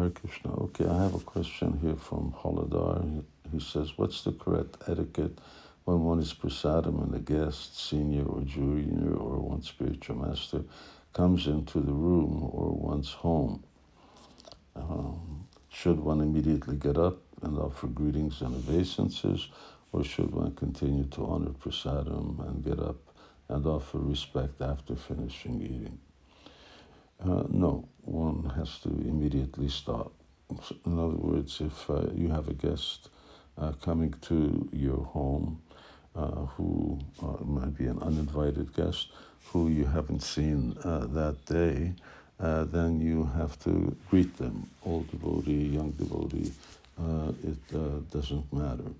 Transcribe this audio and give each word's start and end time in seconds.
Hare 0.00 0.10
Krishna. 0.10 0.54
Okay, 0.54 0.86
I 0.86 1.02
have 1.02 1.14
a 1.14 1.18
question 1.18 1.78
here 1.82 1.96
from 1.96 2.32
Haladar. 2.32 3.22
He 3.52 3.60
says, 3.60 3.98
What's 3.98 4.22
the 4.24 4.32
correct 4.32 4.78
etiquette 4.88 5.38
when 5.84 6.04
one 6.04 6.20
is 6.20 6.32
prasadam 6.32 7.02
and 7.02 7.14
a 7.14 7.18
guest, 7.18 7.78
senior 7.78 8.24
or 8.24 8.40
junior, 8.40 9.14
or 9.14 9.38
one 9.40 9.62
spiritual 9.62 10.16
master 10.16 10.62
comes 11.12 11.46
into 11.46 11.80
the 11.80 11.92
room 11.92 12.48
or 12.50 12.70
one's 12.72 13.12
home? 13.12 13.62
Um, 14.74 15.46
should 15.68 16.00
one 16.00 16.22
immediately 16.22 16.76
get 16.76 16.96
up 16.96 17.18
and 17.42 17.58
offer 17.58 17.86
greetings 17.86 18.40
and 18.40 18.54
obeisances, 18.54 19.48
or 19.92 20.02
should 20.02 20.32
one 20.32 20.54
continue 20.54 21.04
to 21.08 21.26
honor 21.26 21.50
prasadam 21.50 22.40
and 22.48 22.64
get 22.64 22.80
up 22.80 22.96
and 23.50 23.66
offer 23.66 23.98
respect 23.98 24.62
after 24.62 24.96
finishing 24.96 25.60
eating? 25.60 25.98
Uh, 27.22 27.44
no, 27.50 27.86
one 28.04 28.52
has 28.56 28.78
to 28.80 28.88
immediately 28.88 29.68
stop. 29.68 30.12
In 30.84 30.98
other 30.98 31.16
words, 31.16 31.60
if 31.60 31.88
uh, 31.88 32.06
you 32.14 32.28
have 32.28 32.48
a 32.48 32.54
guest 32.54 33.08
uh, 33.58 33.72
coming 33.82 34.14
to 34.22 34.68
your 34.72 35.04
home 35.04 35.60
uh, 36.16 36.46
who 36.56 36.98
uh, 37.22 37.44
might 37.44 37.76
be 37.76 37.86
an 37.86 37.98
uninvited 38.00 38.74
guest 38.74 39.08
who 39.46 39.68
you 39.68 39.84
haven't 39.84 40.22
seen 40.22 40.76
uh, 40.84 41.06
that 41.06 41.36
day, 41.46 41.92
then 42.38 43.00
you 43.00 43.24
have 43.36 43.58
to 43.60 43.94
greet 44.08 44.36
them, 44.38 44.68
old 44.84 45.10
devotee, 45.10 45.68
young 45.68 45.90
devotee, 45.92 46.52
it 47.44 48.10
doesn't 48.10 48.52
matter. 48.52 48.90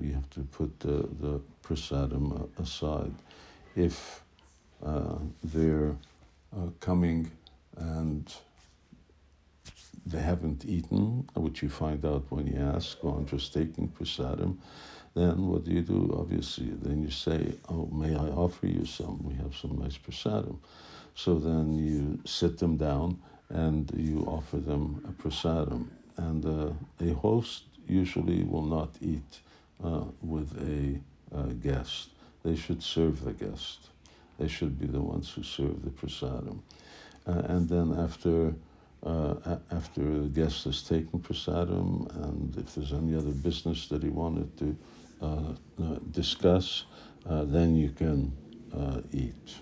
you 0.00 0.12
have 0.12 0.28
to 0.30 0.40
put 0.52 0.78
the, 0.80 1.08
the 1.20 1.40
prasadam 1.64 2.48
aside. 2.58 3.14
If 3.74 4.22
they're 5.42 5.96
uh, 6.54 6.66
coming 6.80 7.30
and 7.76 8.32
they 10.04 10.20
haven't 10.20 10.64
eaten, 10.64 11.28
which 11.34 11.62
you 11.62 11.68
find 11.68 12.04
out 12.04 12.24
when 12.30 12.46
you 12.46 12.60
ask, 12.60 12.98
oh, 13.02 13.10
I'm 13.10 13.26
just 13.26 13.52
taking 13.52 13.88
prasadam, 13.88 14.56
then 15.14 15.46
what 15.46 15.64
do 15.64 15.72
you 15.72 15.82
do? 15.82 16.14
Obviously, 16.18 16.70
then 16.70 17.02
you 17.02 17.10
say, 17.10 17.54
oh, 17.68 17.86
may 17.86 18.14
I 18.14 18.28
offer 18.28 18.66
you 18.66 18.84
some? 18.84 19.22
We 19.22 19.34
have 19.34 19.54
some 19.54 19.78
nice 19.78 19.98
prasadam. 19.98 20.58
So 21.14 21.38
then 21.38 21.74
you 21.74 22.18
sit 22.24 22.58
them 22.58 22.76
down 22.76 23.18
and 23.50 23.92
you 23.94 24.24
offer 24.26 24.56
them 24.56 25.02
a 25.06 25.22
prasadam. 25.22 25.88
And 26.16 26.44
uh, 26.46 26.72
a 27.04 27.14
host 27.14 27.64
usually 27.86 28.44
will 28.44 28.64
not 28.64 28.90
eat 29.00 29.40
uh, 29.84 30.04
with 30.22 30.50
a 30.62 31.36
uh, 31.36 31.46
guest. 31.62 32.08
They 32.42 32.56
should 32.56 32.82
serve 32.82 33.24
the 33.24 33.32
guest. 33.32 33.88
They 34.38 34.48
should 34.48 34.80
be 34.80 34.86
the 34.86 35.00
ones 35.00 35.30
who 35.30 35.42
serve 35.42 35.84
the 35.84 35.90
prasadam. 35.90 36.60
Uh, 37.26 37.42
and 37.48 37.68
then 37.68 37.94
after 37.98 38.54
uh, 39.04 39.56
after 39.72 40.00
the 40.00 40.28
guest 40.28 40.64
has 40.64 40.82
taken 40.82 41.18
prasadam, 41.18 42.08
and 42.22 42.56
if 42.56 42.74
there's 42.74 42.92
any 42.92 43.16
other 43.16 43.32
business 43.32 43.88
that 43.88 44.02
he 44.02 44.08
wanted 44.08 44.56
to 44.56 44.76
uh, 45.20 45.26
uh 45.26 45.98
discuss, 46.12 46.84
uh, 47.28 47.44
then 47.44 47.74
you 47.74 47.90
can 47.90 48.32
uh, 48.76 49.00
eat. 49.12 49.56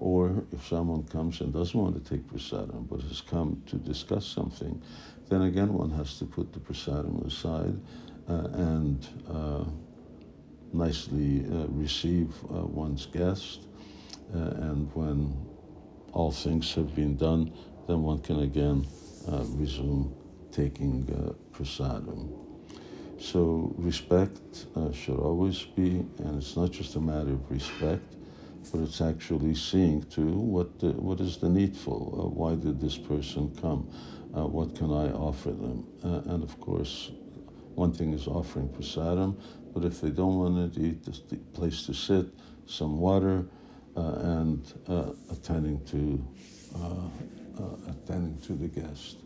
or 0.00 0.44
if 0.52 0.66
someone 0.66 1.02
comes 1.04 1.40
and 1.40 1.52
doesn't 1.52 1.80
want 1.80 1.94
to 1.94 2.10
take 2.10 2.22
prasadam 2.26 2.86
but 2.88 3.00
has 3.02 3.20
come 3.20 3.62
to 3.66 3.76
discuss 3.76 4.26
something, 4.26 4.82
then 5.28 5.42
again 5.42 5.72
one 5.72 5.90
has 5.90 6.18
to 6.18 6.24
put 6.26 6.52
the 6.52 6.60
prasadam 6.60 7.24
aside 7.26 7.76
and 8.26 9.06
nicely 10.72 11.44
receive 11.68 12.28
one's 12.82 13.06
guest 13.06 13.68
uh, 14.34 14.68
and 14.68 14.94
when 14.94 15.34
all 16.12 16.32
things 16.32 16.74
have 16.74 16.94
been 16.94 17.16
done, 17.16 17.52
then 17.86 18.02
one 18.02 18.20
can 18.20 18.40
again 18.40 18.86
uh, 19.30 19.44
resume 19.56 20.14
taking 20.52 21.06
uh, 21.12 21.32
prasadam. 21.56 22.28
So 23.18 23.74
respect 23.76 24.66
uh, 24.76 24.92
should 24.92 25.18
always 25.18 25.62
be, 25.62 26.06
and 26.18 26.36
it's 26.36 26.56
not 26.56 26.70
just 26.70 26.94
a 26.96 27.00
matter 27.00 27.32
of 27.32 27.50
respect, 27.50 28.14
but 28.72 28.80
it's 28.80 29.00
actually 29.00 29.54
seeing 29.54 30.02
to 30.10 30.22
what 30.22 30.78
the, 30.78 30.92
what 30.92 31.20
is 31.20 31.38
the 31.38 31.48
needful. 31.48 32.20
Uh, 32.20 32.28
why 32.28 32.54
did 32.54 32.80
this 32.80 32.96
person 32.96 33.54
come? 33.60 33.90
Uh, 34.36 34.46
what 34.46 34.76
can 34.76 34.92
I 34.92 35.10
offer 35.12 35.50
them? 35.50 35.86
Uh, 36.04 36.32
and 36.32 36.42
of 36.44 36.60
course, 36.60 37.10
one 37.74 37.92
thing 37.92 38.12
is 38.12 38.26
offering 38.26 38.68
prasadam, 38.68 39.40
but 39.72 39.84
if 39.84 40.00
they 40.00 40.10
don't 40.10 40.36
want 40.36 40.74
to 40.74 40.80
eat, 40.80 41.04
the 41.04 41.36
place 41.54 41.86
to 41.86 41.94
sit, 41.94 42.26
some 42.66 42.98
water, 42.98 43.46
and 43.98 44.72
uh, 44.88 45.12
attending 45.30 45.84
to 45.86 46.24
uh, 46.76 47.90
attending 47.90 48.38
to 48.40 48.52
the 48.52 48.68
guest. 48.68 49.16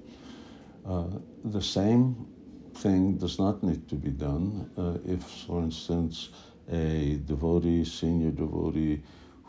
the 1.44 1.60
same 1.60 2.26
thing 2.74 3.18
does 3.18 3.38
not 3.38 3.62
need 3.62 3.86
to 3.88 3.94
be 3.94 4.10
done 4.10 4.70
if, 5.06 5.22
for 5.46 5.60
instance, 5.60 6.30
a 6.70 7.16
devotee, 7.26 7.84
senior 7.84 8.30
devotee, 8.30 9.02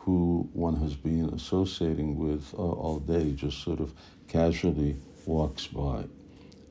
who 0.04 0.46
one 0.52 0.76
has 0.76 0.94
been 0.94 1.30
associating 1.30 2.18
with 2.18 2.52
uh, 2.58 2.58
all 2.58 2.98
day 2.98 3.32
just 3.32 3.62
sort 3.62 3.80
of 3.80 3.94
casually 4.28 4.94
walks 5.24 5.66
by. 5.66 6.04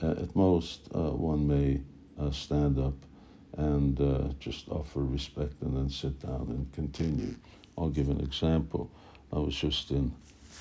Uh, 0.01 0.11
at 0.11 0.35
most, 0.35 0.81
uh, 0.93 1.09
one 1.09 1.47
may 1.47 1.79
stand 2.31 2.77
up 2.77 2.93
and 3.57 3.97
just 4.39 4.69
offer 4.69 4.99
respect 4.99 5.53
and 5.61 5.75
then 5.75 5.89
sit 5.89 6.19
down 6.19 6.45
and 6.49 6.71
continue. 6.73 7.35
I'll 7.77 7.89
give 7.89 8.09
an 8.09 8.19
example. 8.21 8.91
I 9.31 9.39
was 9.39 9.55
just 9.55 9.91
in 9.91 10.13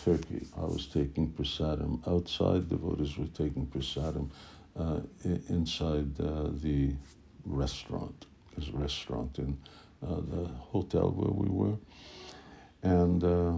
Turkey. 0.05 0.47
I 0.57 0.65
was 0.65 0.87
taking 0.87 1.31
prasadam 1.31 2.07
outside. 2.09 2.69
Devotees 2.69 3.19
were 3.19 3.27
taking 3.27 3.67
prasadam 3.67 4.31
uh, 4.79 5.01
inside 5.49 6.19
uh, 6.21 6.49
the 6.63 6.93
restaurant. 7.45 8.27
There's 8.57 8.71
a 8.71 8.77
restaurant 8.77 9.39
in 9.39 9.59
uh, 10.03 10.17
the 10.17 10.49
hotel 10.73 11.11
where 11.11 11.31
we 11.31 11.49
were. 11.49 11.77
And 12.83 13.23
uh, 13.23 13.55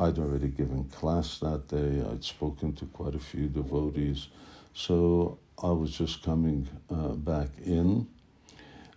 I'd 0.00 0.18
already 0.18 0.48
given 0.48 0.84
class 0.84 1.38
that 1.38 1.68
day. 1.68 2.04
I'd 2.10 2.22
spoken 2.22 2.72
to 2.74 2.86
quite 2.86 3.14
a 3.14 3.18
few 3.18 3.48
devotees. 3.48 4.28
So 4.74 5.38
I 5.62 5.70
was 5.70 5.90
just 5.98 6.22
coming 6.22 6.68
uh, 6.90 7.14
back 7.14 7.48
in. 7.64 8.06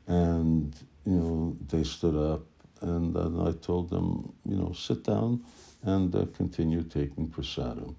And, 0.08 0.76
you 1.06 1.14
know, 1.14 1.58
they 1.70 1.84
stood 1.84 2.16
up 2.16 2.42
and 2.82 3.14
then 3.14 3.40
I 3.40 3.52
told 3.54 3.90
them, 3.90 4.34
you 4.46 4.58
know, 4.58 4.74
sit 4.74 5.04
down 5.04 5.44
and 5.84 6.14
uh, 6.16 6.26
continue 6.36 6.84
taking 6.84 7.28
prasadam. 7.28 7.96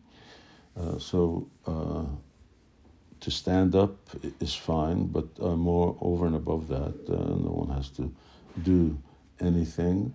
Uh, 0.79 0.99
so 0.99 1.49
uh, 1.67 2.05
to 3.21 3.31
stand 3.31 3.75
up 3.75 3.97
is 4.41 4.55
fine, 4.55 5.07
but 5.07 5.27
uh, 5.41 5.55
more 5.57 5.97
over 6.01 6.27
and 6.27 6.35
above 6.35 6.69
that, 6.69 6.95
uh, 7.09 7.35
no 7.35 7.65
one 7.65 7.77
has 7.77 7.89
to 7.91 8.13
do 8.63 8.99
anything. 9.41 10.15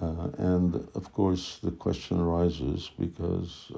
Uh, 0.00 0.28
and 0.38 0.74
of 0.94 1.12
course, 1.12 1.58
the 1.62 1.70
question 1.70 2.20
arises 2.20 2.90
because 2.98 3.70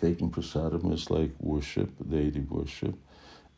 taking 0.00 0.30
prasadam 0.30 0.92
is 0.92 1.10
like 1.10 1.30
worship, 1.38 1.90
deity 2.08 2.40
worship. 2.40 2.94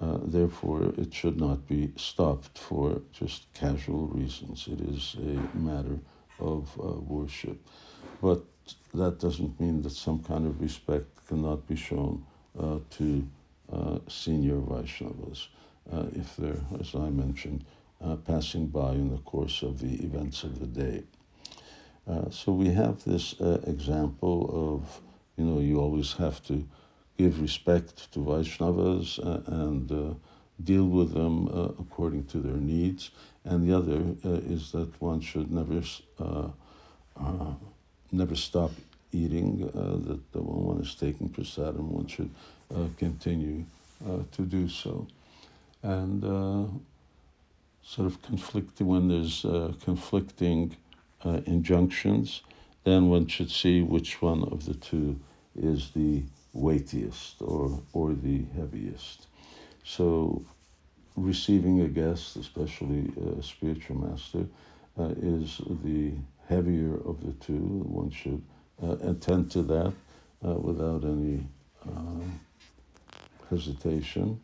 Uh, 0.03 0.19
therefore, 0.25 0.93
it 0.99 1.15
should 1.15 1.39
not 1.39 1.69
be 1.69 1.93
stopped 1.95 2.59
for 2.59 3.01
just 3.13 3.47
casual 3.55 4.09
reasons. 4.09 4.67
It 4.67 4.81
is 4.81 5.15
a 5.19 5.57
matter 5.57 6.01
of 6.41 6.69
uh, 6.83 6.95
worship. 7.07 7.65
But 8.21 8.43
that 8.95 9.21
doesn't 9.21 9.61
mean 9.61 9.83
that 9.83 9.93
some 9.93 10.19
kind 10.21 10.45
of 10.45 10.61
respect 10.61 11.07
cannot 11.29 11.69
be 11.69 11.77
shown 11.77 12.25
uh, 12.59 12.79
to 12.99 13.29
uh, 13.73 13.99
senior 14.09 14.57
Vaishnavas 14.57 15.47
uh, 15.93 16.07
if 16.15 16.37
they're, 16.37 16.61
as 16.81 16.97
I 16.97 17.09
mentioned, 17.11 17.65
passing 18.27 18.67
by 18.67 18.91
in 18.93 19.11
the 19.11 19.19
course 19.19 19.63
of 19.63 19.79
the 19.79 19.95
events 20.05 20.43
of 20.43 20.59
the 20.59 20.67
day. 20.67 21.05
so 22.31 22.51
we 22.53 22.69
have 22.69 23.05
this 23.05 23.37
example 23.65 24.51
of, 24.73 25.01
you 25.37 25.45
know, 25.45 25.61
you 25.61 25.81
always 25.81 26.13
have 26.15 26.43
to 26.47 26.67
give 27.19 27.41
respect 27.41 28.13
to 28.13 28.19
Vaishnavas 28.21 29.19
uh, 29.19 29.41
and 29.65 29.91
uh, 29.93 30.15
deal 30.63 30.87
with 30.87 31.13
them 31.13 31.49
uh, 31.49 31.69
according 31.79 32.25
to 32.27 32.39
their 32.39 32.57
needs. 32.57 33.11
And 33.45 33.69
the 33.69 33.77
other 33.77 34.01
is 34.25 34.71
that 34.73 35.01
one 35.01 35.21
should 35.21 35.51
never 35.51 35.83
never 38.13 38.37
stop 38.37 38.71
eating. 39.11 39.59
that 39.59 40.21
when 40.33 40.65
one 40.65 40.81
is 40.81 40.95
taking 40.95 41.29
prasadam, 41.29 41.89
one 41.89 42.07
should 42.07 42.31
continue 42.99 43.65
to 44.31 44.43
do 44.43 44.69
so. 44.69 45.07
And 45.83 46.23
sort 47.83 48.07
of 48.07 48.23
conflicting 48.23 48.87
when 48.87 49.09
there's 49.09 49.45
uh, 49.45 49.73
conflicting 49.85 50.77
uh, 51.25 51.41
injunctions, 51.47 52.43
then 52.85 53.09
one 53.09 53.27
should 53.27 53.51
see 53.51 53.83
which 53.83 54.23
one 54.23 54.43
of 54.45 54.65
the 54.67 54.75
two 54.75 55.19
is 55.57 55.91
the 55.91 56.23
weightiest 56.53 57.41
or, 57.41 57.81
or 57.93 58.15
the 58.15 58.45
heaviest. 58.57 59.27
So, 59.85 60.45
receiving 61.17 61.81
a 61.81 61.89
guest, 61.89 62.37
especially 62.37 63.11
a 63.39 63.43
spiritual 63.43 63.97
master, 63.97 64.47
uh, 64.99 65.15
is 65.21 65.61
the 65.83 66.13
heavier 66.49 66.95
of 67.07 67.25
the 67.25 67.33
two. 67.33 67.83
One 67.85 68.11
should 68.11 68.43
uh, 68.83 68.97
attend 69.11 69.51
to 69.53 69.63
that 69.63 69.93
uh, 70.45 70.55
without 70.55 71.05
any 71.05 71.47
uh, 71.87 72.25
hesitation. 73.49 74.41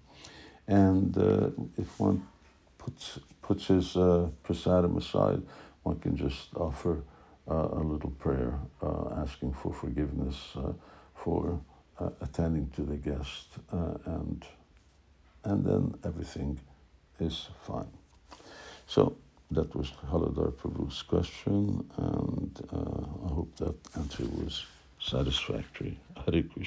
And 0.67 1.17
uh, 1.17 1.51
if 1.77 1.99
one 1.99 2.27
puts, 2.79 3.19
puts 3.43 3.67
his 3.67 3.97
uh, 3.97 4.29
prasadam 4.45 4.97
aside, 4.97 5.43
one 5.83 5.99
can 5.99 6.17
just 6.17 6.49
offer 6.55 7.03
uh, 7.51 7.69
a 7.73 7.81
little 7.81 8.11
prayer 8.11 8.59
asking 9.17 9.55
for 9.55 9.73
forgiveness 9.73 10.57
for 11.15 11.59
uh, 12.01 12.11
attending 12.21 12.69
to 12.71 12.83
the 12.83 12.97
guest, 12.97 13.49
uh, 13.73 13.95
and, 14.07 14.45
and 15.45 15.65
then 15.65 15.95
everything 16.05 16.59
is 17.21 17.49
fine. 17.63 17.91
So 18.87 19.17
that 19.51 19.75
was 19.75 19.91
Haladar 20.11 20.53
Prabhu's 20.53 21.03
question, 21.03 21.89
and 21.97 22.61
uh, 22.73 23.27
I 23.27 23.35
hope 23.35 23.57
that 23.57 23.75
answer 23.97 24.25
was 24.25 24.65
satisfactory. 25.01 25.99
Hare 26.17 26.43
Krishna. 26.43 26.55